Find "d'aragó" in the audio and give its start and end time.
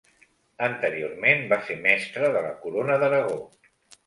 3.05-3.39